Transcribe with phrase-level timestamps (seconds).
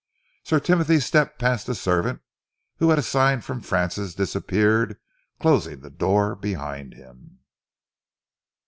[0.43, 2.21] Sir Timothy stepped past the servant,
[2.77, 4.97] who at a sign from Francis disappeared,
[5.39, 7.41] closing the door behind him.